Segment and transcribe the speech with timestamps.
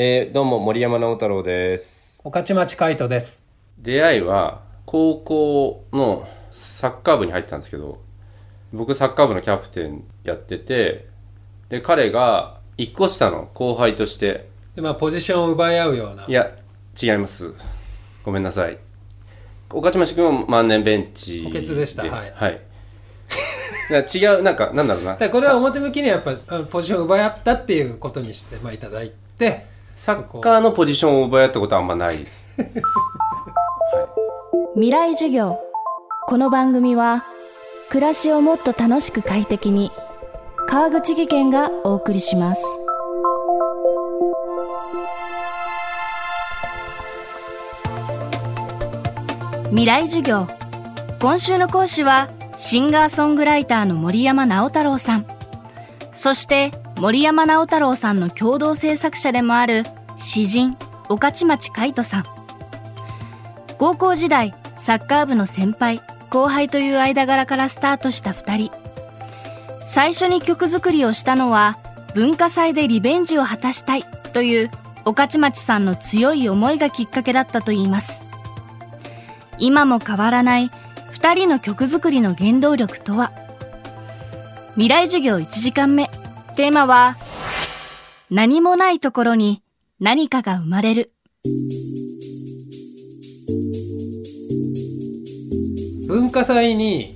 [0.00, 2.20] えー、どうも森山直太朗です。
[2.22, 3.44] 御徒町海人です。
[3.80, 8.00] 出会いは高校のサッカー部に入ったんですけど、
[8.72, 11.08] 僕サッカー部のキャプテンやってて、
[11.68, 16.26] で、彼が一個下の後輩として、で、まあ、ポジションを奪い合うような。
[16.28, 16.56] いや、
[17.02, 17.52] 違います。
[18.22, 18.78] ごめんなさい。
[19.68, 22.60] 御徒町君は万年ベンチ補欠でしたはいはい。
[23.90, 25.24] だから違う、なんか、なんだろうなだか。
[25.24, 29.66] らこれは表向きにはやっぱあのポジションを奪い合ったっていうことにして、まあ、いただいて、
[29.98, 32.46] サッカーのポジションを奪い合ったことはあんまないです。
[34.74, 35.58] 未来授業。
[36.28, 37.24] この番組は
[37.88, 39.90] 暮らしをもっと楽しく快適に
[40.68, 42.64] 川口義賢がお送りします。
[49.70, 50.46] 未来授業。
[51.18, 55.26] 今週の講師はシンガーソングライターの森山直太朗さん。
[56.12, 56.70] そして
[57.00, 59.84] 森山直太朗さんの共同制作者でもある
[60.16, 60.76] 詩人
[61.08, 62.24] 御徒町海人さん。
[63.78, 68.72] 高校時代サッカー部の先輩後輩という間柄からスタートした2人。
[69.84, 71.78] 最初に曲作りをしたのは
[72.14, 74.70] 文化祭でリベンジを果たしたいという
[75.04, 78.24] 御徒町さんの強い思いがきっかけだったといいます。
[79.58, 80.70] 今も変わらない
[81.12, 83.32] 2人の曲作りの原動力とは。
[84.74, 86.10] 未来授業1時間目。
[86.58, 87.14] テーマは
[88.32, 89.62] 何もないところに
[90.00, 91.12] 何かが生まれる
[96.08, 97.14] 文化祭に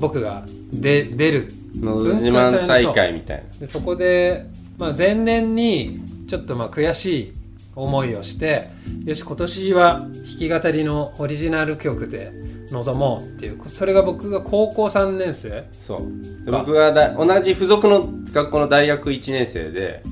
[0.00, 1.46] 僕がで出る。
[1.76, 3.44] のど自慢大会みたいな。
[3.60, 7.32] でそこで、まあ、前年にちょっとまあ悔しい
[7.76, 8.62] 思いをして、
[9.04, 12.30] よし、今年は弾き語りのオリジナル曲で
[12.70, 15.66] 臨もうっていう、それが僕が高校3年生。
[15.70, 16.44] そう。
[16.44, 20.02] で僕がだ同じ付属の学校の大学1年生で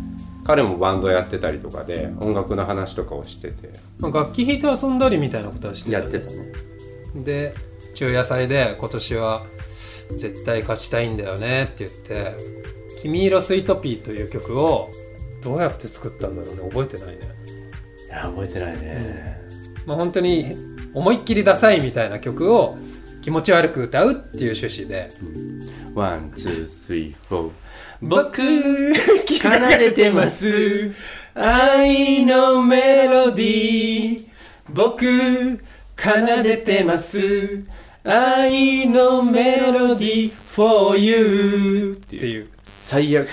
[0.45, 3.71] 彼もバンドやってたりとかで音楽の話とかをしてて。
[4.01, 6.13] まあ、楽器弾いて遊んだりみたいなことはしてたよね。
[6.13, 6.53] やってたね
[7.25, 7.55] で
[7.95, 9.41] 中野祭で今年は
[10.19, 12.37] 絶対勝ちたいんだよねって言って
[13.03, 14.91] 「君色スイートピー」という曲を
[15.43, 16.71] どうやって作ったんだろうね。
[16.71, 17.42] 覚えてないね。
[17.42, 17.42] い
[18.13, 19.37] や覚えてないね、
[19.87, 20.53] まあ本当に
[20.95, 22.77] 思いっきりダサいみたいな曲を
[23.23, 25.09] 気持ち悪く歌うっていう趣旨で。
[25.95, 27.51] one two three four
[28.01, 30.93] 僕奏でてます。
[31.35, 34.27] 愛のメロディー。
[34.71, 35.05] 僕
[35.97, 37.21] 奏でてます。
[38.05, 40.33] 愛のメロディー。
[40.55, 42.49] for you っていう。
[42.81, 43.29] 最悪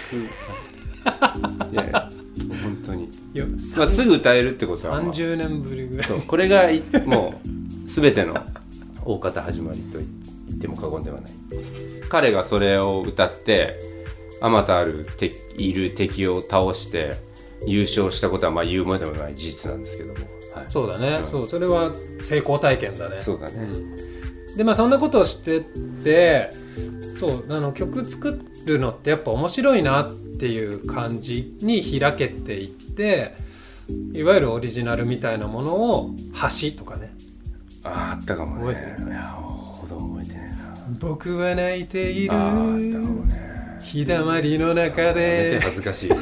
[2.49, 3.45] 本当に、よ
[3.77, 6.07] まあ、すぐ歌えるってことは、まあ30年ぶりぐらい。
[6.07, 8.35] そうこれがいもう全ての
[9.05, 10.07] 大方始まりと言
[10.57, 11.31] っても過言ではない。
[12.09, 13.79] 彼がそれを歌って
[14.41, 17.13] あまたある敵いる敵を倒して
[17.65, 20.19] 優勝したことはまあ言うまでもない事実なんですけども、
[20.55, 21.27] はい、そうだね、うん。
[21.27, 23.17] そうそれは成功体験だね。
[23.17, 23.67] そうだね、
[24.59, 25.61] でまあそんなことをして
[26.03, 26.49] て
[27.17, 28.37] そうあの曲作
[28.67, 33.31] るのってやっぱ面白いなっていう感じに開けていって
[34.13, 36.09] いわゆるオリジナルみたいなものを
[36.61, 37.09] 「橋」とかね。
[37.85, 38.73] あああったかもね。
[38.73, 40.59] 覚えていやほど覚えてね
[40.99, 42.33] 「僕は泣いている。
[42.33, 42.75] あああったかも
[43.23, 43.79] ね。
[43.81, 45.61] 日だまりの中で。
[45.63, 46.09] 恥ずかしい。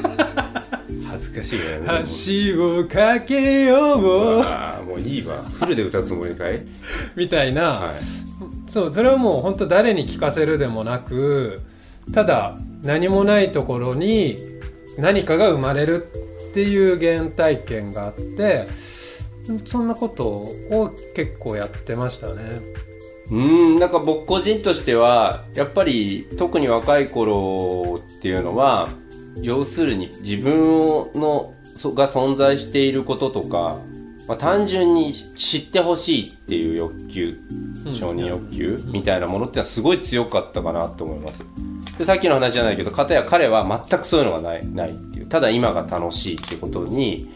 [1.10, 2.12] 恥ずかしいからやめて。
[2.54, 4.42] 橋を架けよう。
[4.42, 5.44] ああもういいわ。
[5.44, 6.62] フルで歌うつもりかい？
[7.16, 8.27] みたいな、はい
[8.78, 11.60] そうそれはもう本当誰に聞かせるでもなく
[12.14, 14.36] ただ何もないところに
[15.00, 16.06] 何かが生まれる
[16.52, 18.68] っていう原体験があって
[19.66, 22.44] そんなことを結構やってましたね。
[23.32, 23.36] う
[23.76, 28.90] んなんか僕個人としてはやっぱり特に若い頃っていうのは
[29.42, 33.76] 要するに自分のそが存在していることとか、
[34.28, 37.34] まあ、単純に知ってほしいっていう欲求
[37.94, 41.46] 承認欲求みたいなものってのはすごい強かったかなと思います。
[41.98, 47.32] でさっきの話じゃないけど片や彼は全くそういうのがないないっていうただ今が楽しいってことに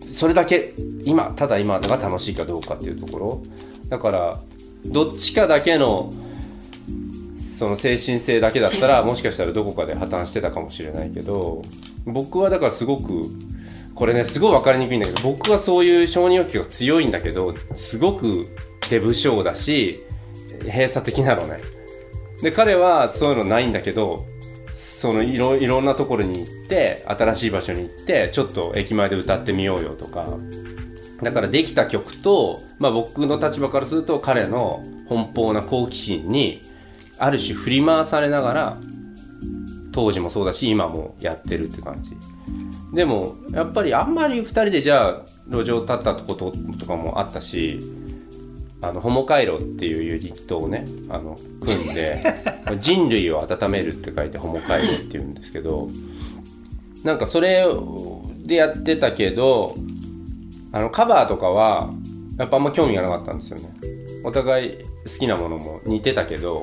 [0.00, 0.74] それだけ
[1.04, 3.42] 今ただ今が楽しいかどうかっていうところ
[3.88, 4.38] だから
[4.86, 6.10] どっちかだけの
[7.38, 11.62] その精神性だけだったらもしかしたらどこかで破綻してたかもしれないけど
[12.04, 13.22] 僕はだからすごく
[13.96, 18.46] これねすごい分かりにくいんだけど僕はそういう承認欲求が強いんだけどすごく
[18.88, 19.98] 手不精だし
[20.64, 21.58] 閉鎖的なのね。
[22.42, 24.26] で彼はそういうのないんだけど
[24.74, 30.26] そのいろいろんなところに行って新しい場所に行ってちょっと駅前で歌ってみようよとか。
[31.22, 36.60] だからできた曲と、まあ、僕の立場からすると彼の奔放な好奇心に
[37.18, 38.76] ある種振り回されながら
[39.92, 42.10] 当時もそうだし今もやってるって感じ。
[42.92, 47.78] でもやっぱりあんまり2人でじゃあ路上立ったこととかもあったし
[48.82, 52.22] あのホモカイロっていうユニットをねあの組んで
[52.80, 55.88] 人類を温めるって書いてホモカイロっていうんですけど
[57.04, 57.66] なんかそれ
[58.44, 59.74] でやってたけど
[60.72, 61.90] あのカバーとかは
[62.38, 63.64] やっぱあんま興味がなかったんですよね。
[64.24, 66.62] お互い好きなものも似てたけど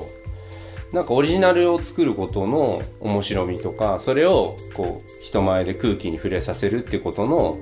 [0.94, 7.58] なんかオリジナルを作ることの面白みとかそれをこう人前で空気に触れさせるってことの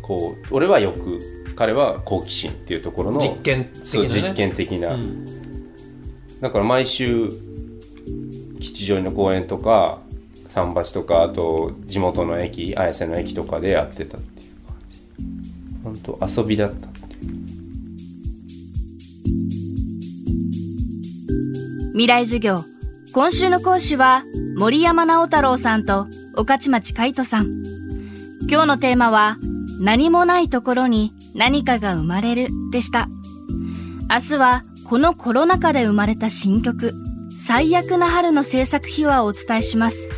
[0.00, 1.18] こう俺は欲
[1.56, 5.26] 彼は好奇心っていうところの実験的そうなね実験的な、うん。
[6.40, 7.28] だから毎週
[8.58, 9.98] 吉祥寺の公園とか
[10.48, 16.02] 桟橋とかあと地元の駅綾瀬の駅とかでやってたっていう感じ。
[16.06, 16.97] 本当遊びだった
[21.98, 22.62] 未来授業。
[23.12, 24.22] 今週の講師は
[24.56, 26.06] 森山直太朗さんと
[26.36, 27.46] 御徒町海人さん。
[28.48, 29.36] 今日のテーマは
[29.80, 33.08] 何もないところに何かが生まれるでした。
[34.08, 36.92] 明日はこのコロナ禍で生まれた新曲
[37.44, 40.17] 最悪な春の制作秘話をお伝えします。